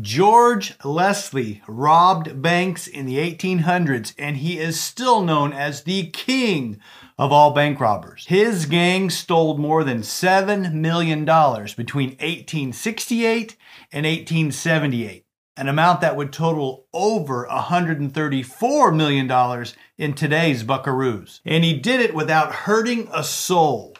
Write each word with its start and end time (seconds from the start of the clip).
George 0.00 0.74
Leslie 0.84 1.62
robbed 1.66 2.40
banks 2.40 2.86
in 2.86 3.06
the 3.06 3.16
1800s, 3.16 4.14
and 4.16 4.36
he 4.36 4.58
is 4.58 4.80
still 4.80 5.22
known 5.22 5.52
as 5.52 5.82
the 5.82 6.06
king 6.10 6.80
of 7.18 7.32
all 7.32 7.52
bank 7.52 7.80
robbers. 7.80 8.26
His 8.26 8.66
gang 8.66 9.10
stole 9.10 9.58
more 9.58 9.84
than 9.84 10.00
$7 10.00 10.72
million 10.72 11.24
between 11.24 12.10
1868 12.10 13.56
and 13.92 14.06
1878, 14.06 15.26
an 15.56 15.68
amount 15.68 16.00
that 16.00 16.16
would 16.16 16.32
total 16.32 16.86
over 16.92 17.46
$134 17.50 18.96
million 18.96 19.66
in 19.98 20.14
today's 20.14 20.62
buckaroos. 20.62 21.40
And 21.44 21.64
he 21.64 21.76
did 21.78 22.00
it 22.00 22.14
without 22.14 22.52
hurting 22.52 23.08
a 23.12 23.24
soul. 23.24 23.96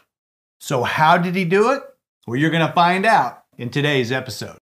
So, 0.60 0.84
how 0.84 1.18
did 1.18 1.34
he 1.34 1.44
do 1.44 1.72
it? 1.72 1.82
Well, 2.26 2.36
you're 2.36 2.50
going 2.50 2.66
to 2.66 2.72
find 2.72 3.04
out 3.04 3.44
in 3.58 3.70
today's 3.70 4.12
episode. 4.12 4.58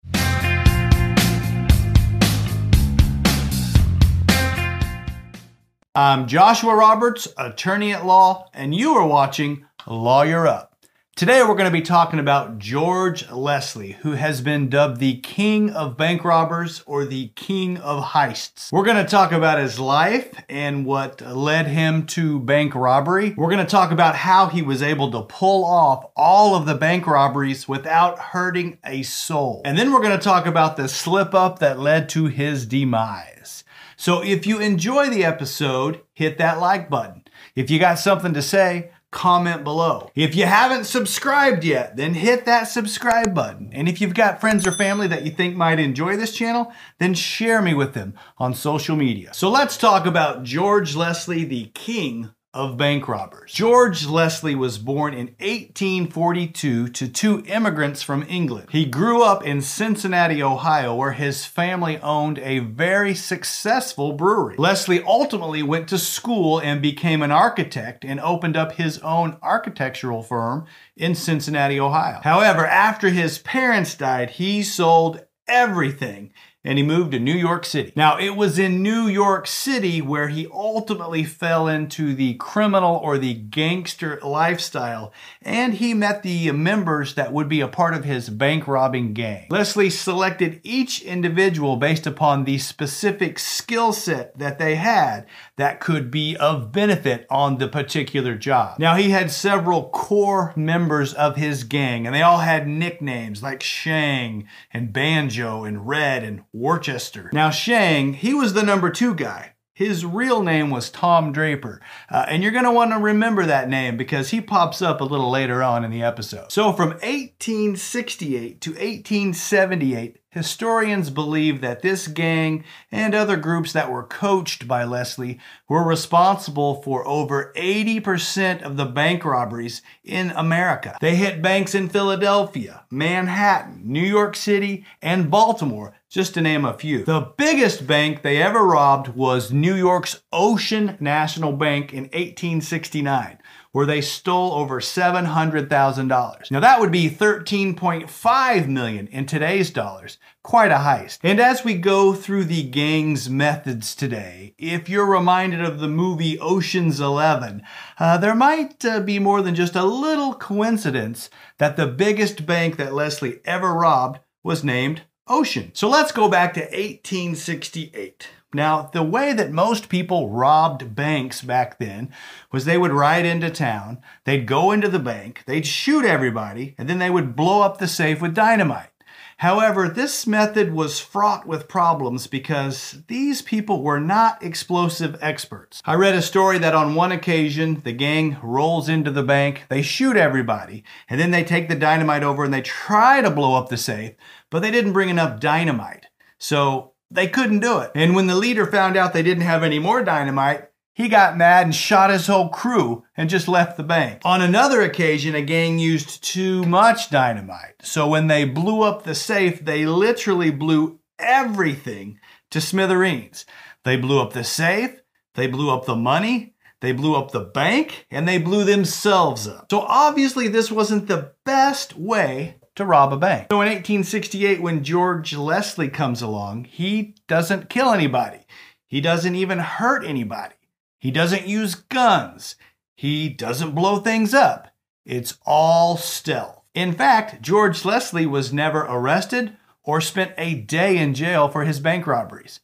I'm 5.99 6.27
Joshua 6.27 6.75
Roberts, 6.75 7.27
attorney 7.39 7.91
at 7.91 8.05
law, 8.05 8.51
and 8.53 8.75
you 8.75 8.93
are 8.93 9.07
watching 9.07 9.65
Lawyer 9.87 10.45
Up. 10.45 10.75
Today 11.15 11.41
we're 11.41 11.55
going 11.55 11.65
to 11.65 11.71
be 11.71 11.81
talking 11.81 12.19
about 12.19 12.59
George 12.59 13.27
Leslie, 13.31 13.93
who 13.93 14.11
has 14.11 14.41
been 14.41 14.69
dubbed 14.69 14.99
the 14.99 15.19
king 15.21 15.71
of 15.71 15.97
bank 15.97 16.23
robbers 16.23 16.83
or 16.85 17.03
the 17.03 17.29
king 17.29 17.79
of 17.79 18.03
heists. 18.03 18.71
We're 18.71 18.85
going 18.85 19.03
to 19.03 19.09
talk 19.09 19.31
about 19.31 19.57
his 19.57 19.79
life 19.79 20.31
and 20.47 20.85
what 20.85 21.19
led 21.21 21.65
him 21.65 22.05
to 22.09 22.41
bank 22.41 22.75
robbery. 22.75 23.33
We're 23.35 23.49
going 23.49 23.65
to 23.65 23.71
talk 23.71 23.89
about 23.89 24.17
how 24.17 24.49
he 24.49 24.61
was 24.61 24.83
able 24.83 25.09
to 25.13 25.23
pull 25.23 25.65
off 25.65 26.11
all 26.15 26.53
of 26.53 26.67
the 26.67 26.75
bank 26.75 27.07
robberies 27.07 27.67
without 27.67 28.19
hurting 28.19 28.77
a 28.85 29.01
soul. 29.01 29.63
And 29.65 29.75
then 29.75 29.91
we're 29.91 30.03
going 30.03 30.15
to 30.15 30.23
talk 30.23 30.45
about 30.45 30.77
the 30.77 30.89
slip 30.89 31.33
up 31.33 31.57
that 31.57 31.79
led 31.79 32.07
to 32.09 32.27
his 32.27 32.67
demise. 32.67 33.63
So 33.97 34.23
if 34.23 34.45
you 34.45 34.59
enjoy 34.59 35.09
the 35.09 35.25
episode, 35.25 36.01
hit 36.13 36.37
that 36.37 36.59
like 36.59 36.89
button. 36.89 37.23
If 37.55 37.71
you 37.71 37.79
got 37.79 37.97
something 37.97 38.33
to 38.35 38.41
say, 38.43 38.91
comment 39.11 39.63
below. 39.63 40.11
If 40.13 40.35
you 40.35 40.45
haven't 40.45 40.83
subscribed 40.83 41.63
yet, 41.63 41.97
then 41.97 42.13
hit 42.13 42.45
that 42.45 42.65
subscribe 42.65 43.33
button. 43.33 43.71
And 43.73 43.89
if 43.89 43.99
you've 43.99 44.13
got 44.13 44.39
friends 44.39 44.67
or 44.67 44.71
family 44.71 45.07
that 45.07 45.25
you 45.25 45.31
think 45.31 45.55
might 45.55 45.79
enjoy 45.79 46.15
this 46.15 46.35
channel, 46.35 46.71
then 46.99 47.15
share 47.15 47.61
me 47.61 47.73
with 47.73 47.95
them 47.95 48.13
on 48.37 48.53
social 48.53 48.95
media. 48.95 49.33
So 49.33 49.49
let's 49.49 49.77
talk 49.77 50.05
about 50.05 50.43
George 50.43 50.95
Leslie, 50.95 51.45
the 51.45 51.71
king 51.73 52.29
of 52.53 52.77
bank 52.77 53.07
robbers. 53.07 53.51
George 53.51 54.05
Leslie 54.05 54.55
was 54.55 54.77
born 54.77 55.13
in 55.13 55.27
1842 55.39 56.87
to 56.87 57.07
two 57.07 57.43
immigrants 57.45 58.01
from 58.01 58.25
England. 58.27 58.69
He 58.71 58.85
grew 58.85 59.21
up 59.21 59.45
in 59.45 59.61
Cincinnati, 59.61 60.41
Ohio, 60.41 60.95
where 60.95 61.11
his 61.11 61.45
family 61.45 61.99
owned 61.99 62.39
a 62.39 62.59
very 62.59 63.13
successful 63.13 64.13
brewery. 64.13 64.55
Leslie 64.57 65.03
ultimately 65.03 65.61
went 65.61 65.87
to 65.89 65.97
school 65.97 66.59
and 66.59 66.81
became 66.81 67.21
an 67.21 67.31
architect 67.31 68.03
and 68.03 68.19
opened 68.19 68.57
up 68.57 68.73
his 68.73 68.97
own 68.99 69.37
architectural 69.41 70.23
firm 70.23 70.65
in 70.95 71.15
Cincinnati, 71.15 71.79
Ohio. 71.79 72.21
However, 72.23 72.65
after 72.65 73.09
his 73.09 73.39
parents 73.39 73.93
died, 73.95 74.31
he 74.31 74.63
sold 74.63 75.23
everything 75.47 76.33
and 76.63 76.77
he 76.77 76.83
moved 76.83 77.11
to 77.11 77.19
New 77.19 77.35
York 77.35 77.65
City. 77.65 77.93
Now, 77.95 78.17
it 78.17 78.35
was 78.35 78.59
in 78.59 78.83
New 78.83 79.07
York 79.07 79.47
City 79.47 80.01
where 80.01 80.27
he 80.27 80.47
ultimately 80.51 81.23
fell 81.23 81.67
into 81.67 82.13
the 82.13 82.33
criminal 82.35 82.97
or 82.97 83.17
the 83.17 83.33
gangster 83.33 84.19
lifestyle, 84.21 85.13
and 85.41 85.75
he 85.75 85.93
met 85.93 86.23
the 86.23 86.51
members 86.51 87.13
that 87.15 87.31
would 87.31 87.47
be 87.47 87.61
a 87.61 87.67
part 87.67 87.93
of 87.93 88.03
his 88.03 88.29
bank 88.29 88.67
robbing 88.67 89.13
gang. 89.13 89.47
Leslie 89.49 89.89
selected 89.89 90.59
each 90.63 91.01
individual 91.01 91.77
based 91.77 92.05
upon 92.05 92.43
the 92.43 92.57
specific 92.57 93.39
skill 93.39 93.93
set 93.93 94.37
that 94.37 94.59
they 94.59 94.75
had 94.75 95.25
that 95.55 95.79
could 95.79 96.11
be 96.11 96.35
of 96.37 96.71
benefit 96.71 97.25
on 97.29 97.59
the 97.59 97.67
particular 97.67 98.35
job. 98.35 98.77
Now, 98.77 98.95
he 98.95 99.11
had 99.11 99.31
several 99.31 99.89
core 99.89 100.53
members 100.55 101.13
of 101.13 101.37
his 101.37 101.63
gang, 101.63 102.05
and 102.05 102.13
they 102.13 102.21
all 102.21 102.39
had 102.39 102.67
nicknames 102.67 103.41
like 103.41 103.63
Shang 103.63 104.47
and 104.73 104.91
Banjo 104.91 105.63
and 105.63 105.87
Red 105.87 106.23
and 106.23 106.43
Worcester. 106.57 107.29
Now, 107.33 107.49
Shang, 107.49 108.13
he 108.13 108.33
was 108.33 108.53
the 108.53 108.63
number 108.63 108.89
two 108.89 109.13
guy. 109.13 109.53
His 109.73 110.03
real 110.03 110.41
name 110.41 110.71
was 110.71 110.89
Tom 110.89 111.31
Draper, 111.31 111.79
uh, 112.09 112.25
and 112.27 112.41
you're 112.41 112.51
going 112.51 112.63
to 112.63 112.71
want 112.71 112.93
to 112.93 112.97
remember 112.97 113.45
that 113.45 113.69
name 113.69 113.95
because 113.95 114.31
he 114.31 114.41
pops 114.41 114.81
up 114.81 115.01
a 115.01 115.03
little 115.03 115.29
later 115.29 115.61
on 115.61 115.85
in 115.85 115.91
the 115.91 116.01
episode. 116.01 116.51
So, 116.51 116.73
from 116.73 116.89
1868 116.89 118.59
to 118.61 118.71
1878, 118.71 120.17
Historians 120.37 121.09
believe 121.09 121.61
that 121.61 121.81
this 121.81 122.07
gang 122.07 122.63
and 122.91 123.15
other 123.15 123.35
groups 123.37 123.73
that 123.73 123.91
were 123.91 124.03
coached 124.03 124.67
by 124.67 124.83
Leslie 124.83 125.39
were 125.67 125.83
responsible 125.83 126.81
for 126.83 127.05
over 127.07 127.51
80% 127.57 128.61
of 128.61 128.77
the 128.77 128.85
bank 128.85 129.25
robberies 129.25 129.81
in 130.03 130.29
America. 130.31 130.95
They 131.01 131.15
hit 131.15 131.41
banks 131.41 131.73
in 131.73 131.89
Philadelphia, 131.89 132.85
Manhattan, 132.91 133.81
New 133.83 134.05
York 134.05 134.35
City, 134.35 134.85
and 135.01 135.31
Baltimore, 135.31 135.95
just 136.07 136.35
to 136.35 136.41
name 136.41 136.65
a 136.65 136.73
few. 136.73 137.03
The 137.03 137.33
biggest 137.35 137.87
bank 137.87 138.21
they 138.21 138.41
ever 138.41 138.63
robbed 138.63 139.09
was 139.09 139.51
New 139.51 139.75
York's 139.75 140.21
Ocean 140.31 140.97
National 140.99 141.51
Bank 141.51 141.93
in 141.93 142.03
1869 142.03 143.39
where 143.71 143.85
they 143.85 144.01
stole 144.01 144.53
over 144.53 144.79
$700,000. 144.79 146.51
Now 146.51 146.59
that 146.59 146.79
would 146.79 146.91
be 146.91 147.09
13.5 147.09 148.67
million 148.67 149.07
in 149.07 149.25
today's 149.25 149.69
dollars. 149.69 150.17
Quite 150.43 150.71
a 150.71 150.75
heist. 150.75 151.19
And 151.23 151.39
as 151.39 151.63
we 151.63 151.73
go 151.73 152.13
through 152.13 152.45
the 152.45 152.63
gang's 152.63 153.29
methods 153.29 153.95
today, 153.95 154.55
if 154.57 154.89
you're 154.89 155.05
reminded 155.05 155.61
of 155.61 155.79
the 155.79 155.89
movie 155.89 156.39
Ocean's 156.39 156.99
11, 156.99 157.61
uh, 157.99 158.17
there 158.17 158.35
might 158.35 158.83
uh, 158.85 159.01
be 159.01 159.19
more 159.19 159.41
than 159.41 159.55
just 159.55 159.75
a 159.75 159.83
little 159.83 160.33
coincidence 160.33 161.29
that 161.57 161.75
the 161.75 161.87
biggest 161.87 162.45
bank 162.45 162.77
that 162.77 162.93
Leslie 162.93 163.41
ever 163.45 163.73
robbed 163.73 164.19
was 164.43 164.63
named 164.63 165.01
Ocean. 165.29 165.71
So 165.73 165.89
let's 165.89 166.11
go 166.11 166.29
back 166.29 166.53
to 166.55 166.61
1868. 166.61 168.29
Now, 168.53 168.89
the 168.93 169.03
way 169.03 169.33
that 169.33 169.51
most 169.51 169.89
people 169.89 170.29
robbed 170.29 170.95
banks 170.95 171.41
back 171.41 171.79
then 171.79 172.11
was 172.51 172.63
they 172.65 172.77
would 172.77 172.91
ride 172.91 173.25
into 173.25 173.49
town, 173.49 174.01
they'd 174.23 174.45
go 174.45 174.71
into 174.71 174.87
the 174.87 174.99
bank, 174.99 175.43
they'd 175.45 175.67
shoot 175.67 176.05
everybody, 176.05 176.73
and 176.77 176.89
then 176.89 176.99
they 176.99 177.09
would 177.09 177.35
blow 177.35 177.61
up 177.61 177.77
the 177.77 177.87
safe 177.87 178.21
with 178.21 178.33
dynamite. 178.33 178.89
However, 179.37 179.87
this 179.87 180.25
method 180.25 180.73
was 180.73 180.99
fraught 180.99 181.45
with 181.45 181.67
problems 181.67 182.25
because 182.25 183.03
these 183.07 183.43
people 183.43 183.83
were 183.83 183.99
not 183.99 184.41
explosive 184.41 185.15
experts. 185.21 185.79
I 185.85 185.93
read 185.93 186.15
a 186.15 186.23
story 186.23 186.57
that 186.57 186.73
on 186.73 186.95
one 186.95 187.11
occasion, 187.11 187.81
the 187.83 187.91
gang 187.91 188.37
rolls 188.41 188.89
into 188.89 189.11
the 189.11 189.21
bank, 189.21 189.65
they 189.69 189.83
shoot 189.83 190.17
everybody, 190.17 190.83
and 191.07 191.19
then 191.19 191.29
they 191.29 191.43
take 191.43 191.69
the 191.69 191.75
dynamite 191.75 192.23
over 192.23 192.43
and 192.43 192.53
they 192.53 192.63
try 192.63 193.21
to 193.21 193.29
blow 193.29 193.55
up 193.55 193.69
the 193.69 193.77
safe, 193.77 194.15
but 194.49 194.61
they 194.61 194.71
didn't 194.71 194.93
bring 194.93 195.09
enough 195.09 195.39
dynamite. 195.39 196.07
So 196.39 196.93
they 197.11 197.27
couldn't 197.27 197.59
do 197.59 197.77
it. 197.77 197.91
And 197.93 198.15
when 198.15 198.25
the 198.25 198.35
leader 198.35 198.65
found 198.65 198.97
out 198.97 199.13
they 199.13 199.23
didn't 199.23 199.43
have 199.43 199.61
any 199.61 199.77
more 199.77 200.03
dynamite, 200.03 200.71
he 200.97 201.09
got 201.09 201.37
mad 201.37 201.63
and 201.63 201.75
shot 201.75 202.09
his 202.09 202.25
whole 202.25 202.49
crew 202.49 203.03
and 203.15 203.29
just 203.29 203.47
left 203.47 203.77
the 203.77 203.83
bank. 203.83 204.19
On 204.25 204.41
another 204.41 204.81
occasion, 204.81 205.35
a 205.35 205.43
gang 205.43 205.77
used 205.77 206.23
too 206.23 206.63
much 206.63 207.11
dynamite. 207.11 207.75
So 207.83 208.07
when 208.07 208.25
they 208.25 208.45
blew 208.45 208.81
up 208.81 209.03
the 209.03 209.13
safe, 209.13 209.63
they 209.63 209.85
literally 209.85 210.49
blew 210.49 210.99
everything 211.19 212.19
to 212.49 212.59
smithereens. 212.59 213.45
They 213.83 213.95
blew 213.95 214.19
up 214.19 214.33
the 214.33 214.43
safe, 214.43 214.99
they 215.35 215.45
blew 215.45 215.69
up 215.69 215.85
the 215.85 215.95
money, 215.95 216.55
they 216.81 216.93
blew 216.93 217.13
up 217.15 217.29
the 217.29 217.41
bank, 217.41 218.07
and 218.09 218.27
they 218.27 218.39
blew 218.39 218.63
themselves 218.63 219.47
up. 219.47 219.67
So 219.69 219.81
obviously, 219.81 220.47
this 220.47 220.71
wasn't 220.71 221.07
the 221.07 221.31
best 221.45 221.95
way 221.95 222.55
to 222.73 222.85
rob 222.85 223.13
a 223.13 223.17
bank. 223.17 223.49
So 223.51 223.61
in 223.61 223.67
1868, 223.67 224.63
when 224.63 224.83
George 224.83 225.35
Leslie 225.35 225.89
comes 225.89 226.23
along, 226.23 226.63
he 226.63 227.13
doesn't 227.27 227.69
kill 227.69 227.91
anybody. 227.91 228.39
He 228.87 228.99
doesn't 228.99 229.35
even 229.35 229.59
hurt 229.59 230.03
anybody. 230.03 230.55
He 230.99 231.11
doesn't 231.11 231.47
use 231.47 231.75
guns. 231.75 232.55
He 232.95 233.29
doesn't 233.29 233.75
blow 233.75 233.99
things 233.99 234.33
up. 234.33 234.69
It's 235.05 235.37
all 235.45 235.97
stealth. 235.97 236.63
In 236.73 236.93
fact, 236.93 237.41
George 237.41 237.85
Leslie 237.85 238.25
was 238.25 238.53
never 238.53 238.81
arrested 238.81 239.55
or 239.83 240.01
spent 240.01 240.33
a 240.37 240.55
day 240.55 240.97
in 240.97 241.13
jail 241.13 241.47
for 241.47 241.63
his 241.63 241.79
bank 241.79 242.05
robberies. 242.05 242.59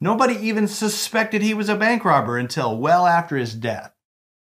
Nobody 0.00 0.34
even 0.34 0.68
suspected 0.68 1.42
he 1.42 1.54
was 1.54 1.68
a 1.68 1.76
bank 1.76 2.04
robber 2.04 2.38
until 2.38 2.78
well 2.78 3.06
after 3.06 3.36
his 3.36 3.54
death. 3.54 3.92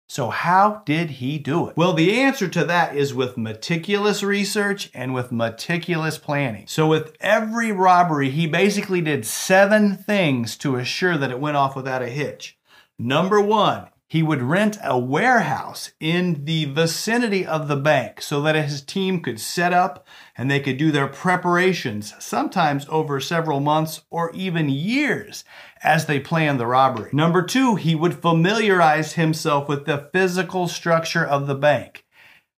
So, 0.09 0.29
how 0.29 0.83
did 0.85 1.09
he 1.09 1.37
do 1.37 1.67
it? 1.67 1.75
Well, 1.75 1.91
the 1.93 2.21
answer 2.21 2.47
to 2.47 2.63
that 2.65 2.95
is 2.95 3.13
with 3.13 3.37
meticulous 3.37 4.23
research 4.23 4.89
and 4.93 5.13
with 5.13 5.33
meticulous 5.33 6.17
planning. 6.17 6.65
So, 6.67 6.87
with 6.87 7.17
every 7.19 7.73
robbery, 7.73 8.29
he 8.29 8.47
basically 8.47 9.01
did 9.01 9.25
seven 9.25 9.97
things 9.97 10.55
to 10.57 10.77
assure 10.77 11.17
that 11.17 11.31
it 11.31 11.41
went 11.41 11.57
off 11.57 11.75
without 11.75 12.01
a 12.01 12.07
hitch. 12.07 12.56
Number 12.99 13.39
one, 13.39 13.89
he 14.09 14.23
would 14.23 14.41
rent 14.41 14.77
a 14.83 14.97
warehouse 14.97 15.91
in 15.99 16.45
the 16.45 16.65
vicinity 16.65 17.45
of 17.45 17.67
the 17.67 17.75
bank 17.75 18.21
so 18.21 18.41
that 18.41 18.55
his 18.55 18.81
team 18.81 19.21
could 19.21 19.39
set 19.39 19.73
up 19.73 20.07
and 20.37 20.49
they 20.49 20.61
could 20.61 20.77
do 20.77 20.91
their 20.91 21.07
preparations, 21.07 22.13
sometimes 22.17 22.85
over 22.89 23.19
several 23.19 23.59
months 23.59 24.01
or 24.09 24.31
even 24.33 24.69
years 24.69 25.43
as 25.83 26.05
they 26.05 26.19
planned 26.21 26.59
the 26.59 26.65
robbery. 26.65 27.09
Number 27.11 27.43
two, 27.43 27.75
he 27.75 27.95
would 27.95 28.21
familiarize 28.21 29.13
himself 29.13 29.67
with 29.67 29.85
the 29.85 30.09
physical 30.13 30.69
structure 30.69 31.25
of 31.25 31.47
the 31.47 31.55
bank. 31.55 32.05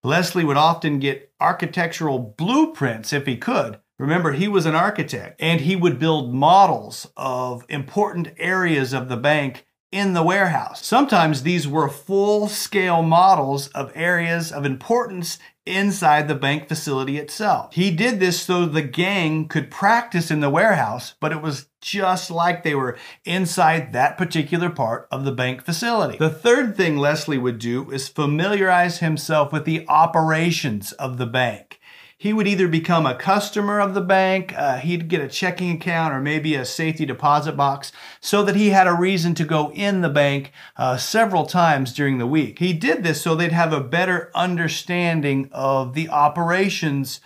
Leslie 0.04 0.46
would 0.46 0.58
often 0.58 1.00
get 1.00 1.32
architectural 1.40 2.20
blueprints 2.20 3.14
if 3.14 3.26
he 3.26 3.38
could. 3.38 3.80
Remember, 4.00 4.34
he 4.34 4.48
was 4.48 4.66
an 4.66 4.76
architect 4.76 5.42
and 5.42 5.62
he 5.62 5.76
would 5.76 5.98
build 5.98 6.34
models 6.34 7.10
of 7.16 7.66
important 7.70 8.30
areas 8.38 8.94
of 8.94 9.08
the 9.08 9.18
bank 9.18 9.66
in 9.92 10.14
the 10.14 10.24
warehouse. 10.24 10.86
Sometimes 10.86 11.44
these 11.44 11.68
were 11.68 11.88
full 11.88 12.48
scale 12.48 13.02
models 13.02 13.68
of 13.70 13.92
areas 13.96 14.52
of 14.52 14.66
importance 14.66 15.40
inside 15.66 16.28
the 16.28 16.36
bank 16.36 16.68
facility 16.68 17.18
itself. 17.18 17.74
He 17.74 17.92
did 17.92 18.20
this 18.20 18.42
so 18.42 18.66
the 18.66 18.82
gang 18.82 19.48
could 19.48 19.70
practice 19.70 20.32
in 20.32 20.40
the 20.40 20.50
warehouse, 20.50 21.16
but 21.20 21.32
it 21.32 21.42
was 21.42 21.68
just 21.82 22.32
like 22.32 22.64
they 22.64 22.76
were 22.76 22.98
inside 23.26 23.94
that 23.94 24.18
particular 24.18 24.70
part 24.70 25.08
of 25.12 25.26
the 25.26 25.32
bank 25.32 25.64
facility. 25.64 26.18
The 26.18 26.30
third 26.30 26.76
thing 26.76 26.98
Leslie 26.98 27.38
would 27.38 27.60
do 27.60 27.92
is 27.92 28.08
familiarize 28.08 29.00
himself 29.00 29.52
with 29.52 29.66
the 29.66 29.86
operations 29.88 30.92
of 30.94 31.18
the 31.18 31.28
bank 31.28 31.77
he 32.20 32.34
would 32.34 32.48
either 32.48 32.68
become 32.68 33.06
a 33.06 33.16
customer 33.16 33.80
of 33.80 33.94
the 33.94 34.02
bank, 34.02 34.54
uh, 34.58 34.78
he'd 34.78 35.08
get 35.08 35.22
a 35.22 35.28
checking 35.28 35.72
account, 35.72 36.14
or 36.14 36.20
maybe 36.20 36.56
a 36.56 36.66
safety 36.66 37.06
deposit 37.06 37.56
box 37.56 37.92
so 38.20 38.44
that 38.44 38.56
he 38.56 38.72
had 38.72 38.88
a 38.88 38.94
reason 38.94 39.36
to 39.36 39.46
go 39.46 39.72
in 39.74 40.02
the 40.02 40.10
bank 40.10 40.52
uh, 40.78 40.98
several 40.98 41.46
times 41.46 41.94
during 41.94 42.18
the 42.18 42.26
week. 42.26 42.58
He 42.58 42.74
did 42.74 43.04
this 43.04 43.22
so 43.22 43.36
they'd 43.36 43.52
have 43.52 43.72
a 43.72 43.82
better 43.82 44.32
understanding 44.34 45.50
of 45.52 45.94
the 45.94 46.10
operations 46.10 47.22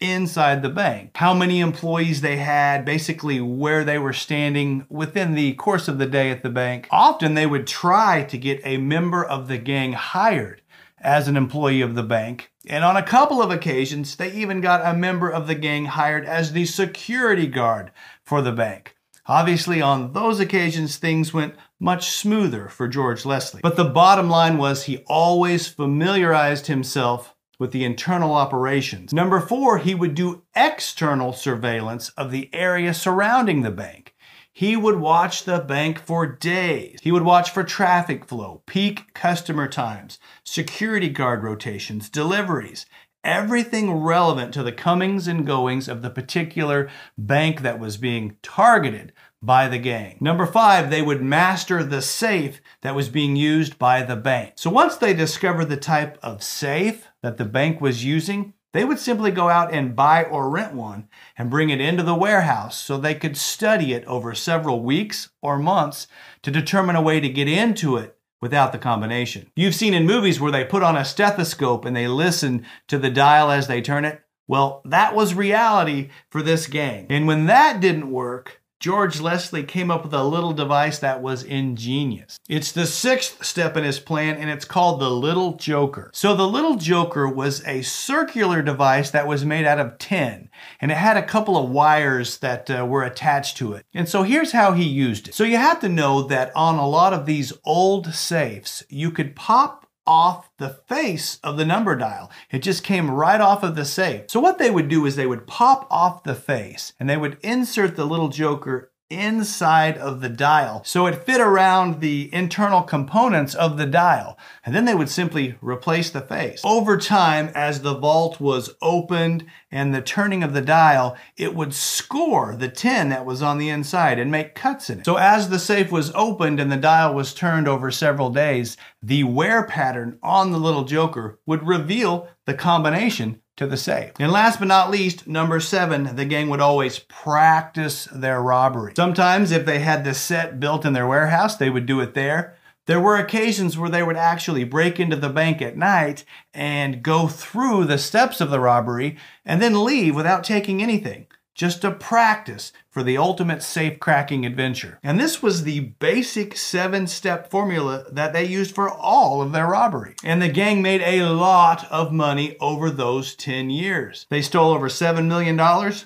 inside 0.00 0.62
the 0.62 0.68
bank, 0.68 1.10
how 1.16 1.34
many 1.34 1.58
employees 1.58 2.20
they 2.20 2.36
had, 2.36 2.84
basically 2.84 3.40
where 3.40 3.82
they 3.82 3.98
were 3.98 4.12
standing 4.12 4.86
within 4.88 5.34
the 5.34 5.54
course 5.54 5.88
of 5.88 5.98
the 5.98 6.06
day 6.06 6.30
at 6.30 6.44
the 6.44 6.50
bank. 6.50 6.86
Often 6.92 7.34
they 7.34 7.46
would 7.46 7.66
try 7.66 8.22
to 8.22 8.38
get 8.38 8.60
a 8.62 8.76
member 8.76 9.24
of 9.24 9.48
the 9.48 9.58
gang 9.58 9.94
hired 9.94 10.62
as 11.00 11.28
an 11.28 11.36
employee 11.36 11.80
of 11.80 11.94
the 11.94 12.02
bank 12.02 12.50
and 12.68 12.84
on 12.84 12.96
a 12.96 13.02
couple 13.02 13.40
of 13.40 13.50
occasions, 13.50 14.16
they 14.16 14.30
even 14.32 14.60
got 14.60 14.84
a 14.84 14.96
member 14.96 15.30
of 15.30 15.46
the 15.46 15.54
gang 15.54 15.86
hired 15.86 16.26
as 16.26 16.52
the 16.52 16.66
security 16.66 17.46
guard 17.46 17.90
for 18.22 18.42
the 18.42 18.52
bank. 18.52 18.94
Obviously, 19.26 19.80
on 19.80 20.12
those 20.12 20.38
occasions, 20.38 20.96
things 20.96 21.32
went 21.32 21.54
much 21.80 22.10
smoother 22.10 22.68
for 22.68 22.86
George 22.86 23.24
Leslie. 23.24 23.60
But 23.62 23.76
the 23.76 23.84
bottom 23.84 24.28
line 24.28 24.58
was 24.58 24.84
he 24.84 24.98
always 25.06 25.66
familiarized 25.66 26.66
himself 26.66 27.34
with 27.58 27.72
the 27.72 27.84
internal 27.84 28.34
operations. 28.34 29.12
Number 29.12 29.40
four, 29.40 29.78
he 29.78 29.94
would 29.94 30.14
do 30.14 30.42
external 30.54 31.32
surveillance 31.32 32.10
of 32.10 32.30
the 32.30 32.50
area 32.54 32.94
surrounding 32.94 33.62
the 33.62 33.70
bank. 33.70 34.14
He 34.58 34.74
would 34.74 34.98
watch 34.98 35.44
the 35.44 35.60
bank 35.60 36.00
for 36.00 36.26
days. 36.26 36.98
He 37.04 37.12
would 37.12 37.22
watch 37.22 37.50
for 37.50 37.62
traffic 37.62 38.24
flow, 38.24 38.64
peak 38.66 39.14
customer 39.14 39.68
times, 39.68 40.18
security 40.42 41.08
guard 41.10 41.44
rotations, 41.44 42.10
deliveries, 42.10 42.84
everything 43.22 43.92
relevant 43.92 44.52
to 44.54 44.64
the 44.64 44.72
comings 44.72 45.28
and 45.28 45.46
goings 45.46 45.86
of 45.86 46.02
the 46.02 46.10
particular 46.10 46.90
bank 47.16 47.62
that 47.62 47.78
was 47.78 47.98
being 47.98 48.36
targeted 48.42 49.12
by 49.40 49.68
the 49.68 49.78
gang. 49.78 50.18
Number 50.20 50.44
five, 50.44 50.90
they 50.90 51.02
would 51.02 51.22
master 51.22 51.84
the 51.84 52.02
safe 52.02 52.60
that 52.82 52.96
was 52.96 53.08
being 53.08 53.36
used 53.36 53.78
by 53.78 54.02
the 54.02 54.16
bank. 54.16 54.54
So 54.56 54.70
once 54.70 54.96
they 54.96 55.14
discovered 55.14 55.66
the 55.66 55.76
type 55.76 56.18
of 56.20 56.42
safe 56.42 57.06
that 57.22 57.36
the 57.36 57.44
bank 57.44 57.80
was 57.80 58.04
using, 58.04 58.54
they 58.72 58.84
would 58.84 58.98
simply 58.98 59.30
go 59.30 59.48
out 59.48 59.72
and 59.72 59.96
buy 59.96 60.24
or 60.24 60.50
rent 60.50 60.74
one 60.74 61.08
and 61.36 61.50
bring 61.50 61.70
it 61.70 61.80
into 61.80 62.02
the 62.02 62.14
warehouse 62.14 62.78
so 62.78 62.98
they 62.98 63.14
could 63.14 63.36
study 63.36 63.92
it 63.92 64.04
over 64.04 64.34
several 64.34 64.82
weeks 64.82 65.30
or 65.40 65.58
months 65.58 66.06
to 66.42 66.50
determine 66.50 66.96
a 66.96 67.02
way 67.02 67.20
to 67.20 67.28
get 67.28 67.48
into 67.48 67.96
it 67.96 68.16
without 68.40 68.72
the 68.72 68.78
combination. 68.78 69.50
You've 69.56 69.74
seen 69.74 69.94
in 69.94 70.06
movies 70.06 70.40
where 70.40 70.52
they 70.52 70.64
put 70.64 70.82
on 70.82 70.96
a 70.96 71.04
stethoscope 71.04 71.84
and 71.84 71.96
they 71.96 72.08
listen 72.08 72.64
to 72.88 72.98
the 72.98 73.10
dial 73.10 73.50
as 73.50 73.66
they 73.66 73.80
turn 73.80 74.04
it. 74.04 74.22
Well, 74.46 74.82
that 74.84 75.14
was 75.14 75.34
reality 75.34 76.10
for 76.30 76.42
this 76.42 76.66
gang. 76.66 77.06
And 77.10 77.26
when 77.26 77.46
that 77.46 77.80
didn't 77.80 78.10
work, 78.10 78.62
George 78.80 79.20
Leslie 79.20 79.64
came 79.64 79.90
up 79.90 80.04
with 80.04 80.14
a 80.14 80.22
little 80.22 80.52
device 80.52 81.00
that 81.00 81.20
was 81.20 81.42
ingenious. 81.42 82.38
It's 82.48 82.70
the 82.70 82.86
sixth 82.86 83.44
step 83.44 83.76
in 83.76 83.82
his 83.82 83.98
plan, 83.98 84.36
and 84.36 84.48
it's 84.48 84.64
called 84.64 85.00
the 85.00 85.10
Little 85.10 85.54
Joker. 85.54 86.12
So, 86.14 86.36
the 86.36 86.46
Little 86.46 86.76
Joker 86.76 87.26
was 87.26 87.66
a 87.66 87.82
circular 87.82 88.62
device 88.62 89.10
that 89.10 89.26
was 89.26 89.44
made 89.44 89.64
out 89.64 89.80
of 89.80 89.98
tin, 89.98 90.48
and 90.80 90.92
it 90.92 90.96
had 90.96 91.16
a 91.16 91.26
couple 91.26 91.56
of 91.56 91.70
wires 91.70 92.38
that 92.38 92.70
uh, 92.70 92.86
were 92.86 93.02
attached 93.02 93.56
to 93.56 93.72
it. 93.72 93.84
And 93.92 94.08
so, 94.08 94.22
here's 94.22 94.52
how 94.52 94.74
he 94.74 94.84
used 94.84 95.26
it. 95.26 95.34
So, 95.34 95.42
you 95.42 95.56
have 95.56 95.80
to 95.80 95.88
know 95.88 96.22
that 96.22 96.54
on 96.54 96.76
a 96.76 96.88
lot 96.88 97.12
of 97.12 97.26
these 97.26 97.52
old 97.64 98.14
safes, 98.14 98.84
you 98.88 99.10
could 99.10 99.34
pop 99.34 99.87
off 100.08 100.50
the 100.56 100.70
face 100.70 101.38
of 101.44 101.58
the 101.58 101.66
number 101.66 101.94
dial. 101.94 102.30
It 102.50 102.62
just 102.62 102.82
came 102.82 103.10
right 103.10 103.40
off 103.40 103.62
of 103.62 103.76
the 103.76 103.84
safe. 103.84 104.22
So 104.28 104.40
what 104.40 104.58
they 104.58 104.70
would 104.70 104.88
do 104.88 105.04
is 105.04 105.14
they 105.14 105.26
would 105.26 105.46
pop 105.46 105.86
off 105.90 106.24
the 106.24 106.34
face 106.34 106.94
and 106.98 107.08
they 107.08 107.18
would 107.18 107.36
insert 107.42 107.94
the 107.94 108.06
little 108.06 108.30
joker 108.30 108.90
inside 109.10 109.96
of 109.96 110.20
the 110.20 110.28
dial. 110.28 110.82
So 110.84 111.06
it 111.06 111.24
fit 111.24 111.40
around 111.40 112.00
the 112.00 112.32
internal 112.32 112.82
components 112.82 113.54
of 113.54 113.78
the 113.78 113.86
dial. 113.86 114.38
And 114.64 114.74
then 114.74 114.84
they 114.84 114.94
would 114.94 115.08
simply 115.08 115.56
replace 115.60 116.10
the 116.10 116.20
face. 116.20 116.60
Over 116.64 116.98
time, 116.98 117.50
as 117.54 117.80
the 117.80 117.96
vault 117.96 118.40
was 118.40 118.74
opened 118.82 119.46
and 119.70 119.94
the 119.94 120.02
turning 120.02 120.42
of 120.42 120.52
the 120.52 120.60
dial, 120.60 121.16
it 121.36 121.54
would 121.54 121.72
score 121.72 122.54
the 122.54 122.68
tin 122.68 123.08
that 123.08 123.24
was 123.24 123.42
on 123.42 123.58
the 123.58 123.70
inside 123.70 124.18
and 124.18 124.30
make 124.30 124.54
cuts 124.54 124.90
in 124.90 125.00
it. 125.00 125.06
So 125.06 125.16
as 125.16 125.48
the 125.48 125.58
safe 125.58 125.90
was 125.90 126.12
opened 126.14 126.60
and 126.60 126.70
the 126.70 126.76
dial 126.76 127.14
was 127.14 127.32
turned 127.34 127.66
over 127.66 127.90
several 127.90 128.30
days, 128.30 128.76
the 129.02 129.24
wear 129.24 129.64
pattern 129.64 130.18
on 130.22 130.52
the 130.52 130.58
little 130.58 130.84
joker 130.84 131.38
would 131.46 131.66
reveal 131.66 132.28
the 132.46 132.54
combination 132.54 133.40
to 133.58 133.66
the 133.66 133.76
safe. 133.76 134.12
And 134.18 134.32
last 134.32 134.58
but 134.58 134.68
not 134.68 134.90
least, 134.90 135.26
number 135.26 135.60
seven, 135.60 136.16
the 136.16 136.24
gang 136.24 136.48
would 136.48 136.60
always 136.60 136.98
practice 136.98 138.08
their 138.12 138.40
robbery. 138.40 138.94
Sometimes, 138.96 139.52
if 139.52 139.66
they 139.66 139.80
had 139.80 140.04
the 140.04 140.14
set 140.14 140.58
built 140.58 140.84
in 140.84 140.94
their 140.94 141.06
warehouse, 141.06 141.56
they 141.56 141.70
would 141.70 141.86
do 141.86 142.00
it 142.00 142.14
there. 142.14 142.56
There 142.86 143.00
were 143.00 143.16
occasions 143.16 143.76
where 143.76 143.90
they 143.90 144.02
would 144.02 144.16
actually 144.16 144.64
break 144.64 144.98
into 144.98 145.16
the 145.16 145.28
bank 145.28 145.60
at 145.60 145.76
night 145.76 146.24
and 146.54 147.02
go 147.02 147.28
through 147.28 147.84
the 147.84 147.98
steps 147.98 148.40
of 148.40 148.48
the 148.48 148.60
robbery 148.60 149.18
and 149.44 149.60
then 149.60 149.84
leave 149.84 150.14
without 150.16 150.42
taking 150.42 150.82
anything 150.82 151.26
just 151.58 151.82
a 151.82 151.90
practice 151.90 152.72
for 152.88 153.02
the 153.02 153.18
ultimate 153.18 153.62
safe 153.62 153.98
cracking 153.98 154.46
adventure. 154.46 154.98
And 155.02 155.18
this 155.18 155.42
was 155.42 155.64
the 155.64 155.80
basic 155.80 156.56
seven 156.56 157.08
step 157.08 157.50
formula 157.50 158.04
that 158.12 158.32
they 158.32 158.44
used 158.44 158.74
for 158.74 158.88
all 158.88 159.42
of 159.42 159.50
their 159.50 159.66
robbery. 159.66 160.14
And 160.22 160.40
the 160.40 160.48
gang 160.48 160.80
made 160.80 161.02
a 161.02 161.28
lot 161.28 161.90
of 161.90 162.12
money 162.12 162.56
over 162.60 162.90
those 162.90 163.34
10 163.34 163.70
years. 163.70 164.26
They 164.30 164.40
stole 164.40 164.72
over 164.72 164.88
$7 164.88 165.26
million, 165.26 165.58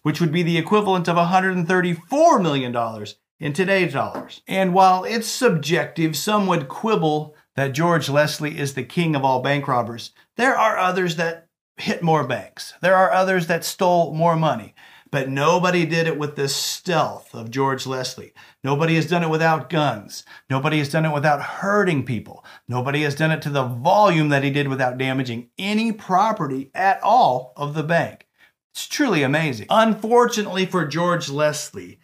which 0.02 0.20
would 0.20 0.32
be 0.32 0.42
the 0.42 0.56
equivalent 0.56 1.06
of 1.06 1.16
$134 1.16 2.42
million 2.42 3.06
in 3.38 3.52
today's 3.52 3.92
dollars. 3.92 4.40
And 4.48 4.72
while 4.72 5.04
it's 5.04 5.26
subjective, 5.26 6.16
some 6.16 6.46
would 6.46 6.68
quibble 6.68 7.36
that 7.56 7.74
George 7.74 8.08
Leslie 8.08 8.58
is 8.58 8.72
the 8.72 8.84
king 8.84 9.14
of 9.14 9.24
all 9.24 9.42
bank 9.42 9.68
robbers. 9.68 10.12
There 10.38 10.56
are 10.56 10.78
others 10.78 11.16
that 11.16 11.48
hit 11.76 12.02
more 12.02 12.26
banks. 12.26 12.72
There 12.80 12.96
are 12.96 13.12
others 13.12 13.48
that 13.48 13.64
stole 13.64 14.14
more 14.14 14.36
money. 14.36 14.74
But 15.12 15.28
nobody 15.28 15.84
did 15.84 16.06
it 16.06 16.18
with 16.18 16.36
the 16.36 16.48
stealth 16.48 17.34
of 17.34 17.50
George 17.50 17.86
Leslie. 17.86 18.32
Nobody 18.64 18.94
has 18.96 19.06
done 19.06 19.22
it 19.22 19.28
without 19.28 19.68
guns. 19.68 20.24
Nobody 20.48 20.78
has 20.78 20.88
done 20.88 21.04
it 21.04 21.12
without 21.12 21.42
hurting 21.42 22.06
people. 22.06 22.44
Nobody 22.66 23.02
has 23.02 23.14
done 23.14 23.30
it 23.30 23.42
to 23.42 23.50
the 23.50 23.62
volume 23.62 24.30
that 24.30 24.42
he 24.42 24.50
did 24.50 24.68
without 24.68 24.96
damaging 24.96 25.50
any 25.58 25.92
property 25.92 26.70
at 26.74 26.98
all 27.02 27.52
of 27.58 27.74
the 27.74 27.82
bank. 27.82 28.26
It's 28.72 28.88
truly 28.88 29.22
amazing. 29.22 29.66
Unfortunately 29.68 30.64
for 30.64 30.86
George 30.86 31.28
Leslie, 31.28 32.00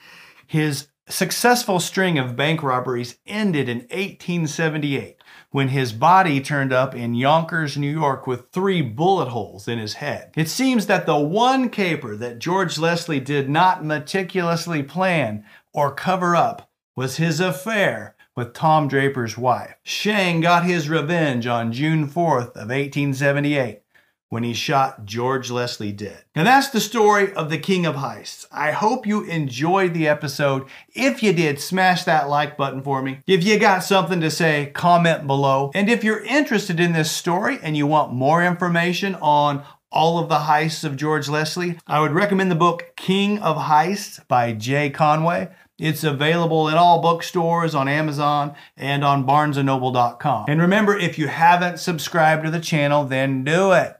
his 0.46 0.88
successful 1.08 1.80
string 1.80 2.18
of 2.18 2.36
bank 2.36 2.62
robberies 2.62 3.18
ended 3.26 3.70
in 3.70 3.78
1878 3.78 5.17
when 5.50 5.69
his 5.69 5.93
body 5.93 6.40
turned 6.40 6.73
up 6.73 6.95
in 6.95 7.14
Yonkers, 7.14 7.76
New 7.76 7.90
York 7.90 8.26
with 8.26 8.50
three 8.50 8.83
bullet 8.83 9.28
holes 9.28 9.67
in 9.67 9.78
his 9.78 9.95
head. 9.95 10.33
It 10.37 10.49
seems 10.49 10.87
that 10.87 11.07
the 11.07 11.19
one 11.19 11.71
caper 11.71 12.17
that 12.17 12.38
George 12.38 12.78
Leslie 12.78 13.21
did 13.21 13.49
not 13.49 13.85
meticulously 13.85 14.83
plan 14.83 15.45
or 15.73 15.95
cover 15.95 16.37
up 16.37 16.71
was 16.95 17.17
his 17.17 17.40
affair 17.40 18.14
with 18.37 18.52
Tom 18.52 18.88
Draper's 18.88 19.37
wife. 19.37 19.75
Shang 19.83 20.40
got 20.40 20.64
his 20.64 20.88
revenge 20.88 21.47
on 21.47 21.73
June 21.73 22.07
4th 22.07 22.50
of 22.50 22.69
1878 22.69 23.83
when 24.28 24.42
he 24.42 24.52
shot 24.52 25.04
George 25.04 25.50
Leslie 25.50 25.92
dead. 25.92 26.25
And 26.35 26.47
that's 26.47 26.68
the 26.68 26.80
story 26.80 27.32
of 27.32 27.50
the 27.50 27.58
King 27.58 27.87
of 27.87 27.97
Heists. 27.97 28.47
I 28.52 28.73
hope 28.73 29.06
you 29.06 29.25
enjoyed 29.25 29.94
the 29.94 30.06
episode. 30.06 30.66
If 30.94 31.23
you 31.23 31.32
did, 31.32 31.61
smash 31.61 32.04
that 32.04 32.28
like 32.28 32.56
button 32.56 32.82
for 32.82 33.02
me. 33.02 33.20
If 33.26 33.44
you 33.44 33.58
got 33.58 33.85
something 33.85 34.20
to 34.20 34.30
say, 34.30 34.70
comment 34.75 35.26
below. 35.26 35.70
And 35.75 35.88
if 35.88 36.04
you're 36.04 36.25
interested 36.25 36.78
in 36.78 36.92
this 36.92 37.11
story 37.11 37.58
and 37.62 37.76
you 37.76 37.87
want 37.87 38.12
more 38.12 38.44
information 38.44 39.14
on 39.16 39.64
all 39.90 40.18
of 40.18 40.28
the 40.28 40.40
heists 40.40 40.85
of 40.85 40.97
George 40.97 41.28
Leslie, 41.28 41.78
I 41.87 42.00
would 42.00 42.12
recommend 42.12 42.50
the 42.50 42.56
book 42.56 42.92
King 42.97 43.38
of 43.38 43.56
Heists 43.56 44.26
by 44.28 44.52
Jay 44.52 44.90
Conway. 44.90 45.49
It's 45.78 46.02
available 46.02 46.68
in 46.68 46.75
all 46.75 47.00
bookstores, 47.00 47.75
on 47.75 47.87
Amazon, 47.87 48.54
and 48.76 49.04
on 49.04 49.25
barnesandnoble.com. 49.25 50.47
And 50.49 50.61
remember, 50.61 50.99
if 50.99 51.18
you 51.18 51.28
haven't 51.28 51.78
subscribed 51.78 52.44
to 52.44 52.50
the 52.50 52.61
channel, 52.61 53.04
then 53.04 53.44
do 53.44 53.73
it. 53.73 53.98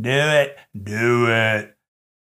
Do 0.00 0.10
it. 0.10 0.56
Do 0.80 1.26
it. 1.28 1.76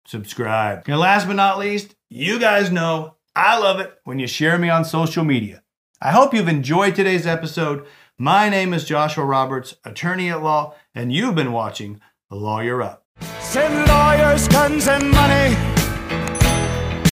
Subscribe. 0.06 0.82
And 0.88 0.98
last 0.98 1.28
but 1.28 1.36
not 1.36 1.58
least, 1.58 1.94
you 2.08 2.40
guys 2.40 2.72
know 2.72 3.14
I 3.36 3.58
love 3.58 3.78
it 3.78 3.96
when 4.02 4.18
you 4.18 4.26
share 4.26 4.58
me 4.58 4.68
on 4.68 4.84
social 4.84 5.22
media. 5.22 5.62
I 6.02 6.10
hope 6.10 6.34
you've 6.34 6.48
enjoyed 6.48 6.96
today's 6.96 7.26
episode. 7.28 7.86
My 8.18 8.48
name 8.48 8.74
is 8.74 8.84
Joshua 8.84 9.24
Roberts, 9.24 9.76
attorney 9.84 10.30
at 10.30 10.42
law, 10.42 10.74
and 10.96 11.12
you've 11.12 11.36
been 11.36 11.52
watching 11.52 12.00
The 12.28 12.36
Lawyer 12.36 12.82
Up. 12.82 13.04
Send 13.40 13.86
lawyers, 13.86 14.48
guns, 14.48 14.88
and 14.88 15.08
money 15.10 15.79